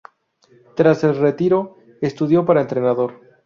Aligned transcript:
Tras 0.75 1.03
el 1.03 1.15
retiro, 1.15 1.77
estudió 2.01 2.43
para 2.43 2.61
entrenador. 2.61 3.21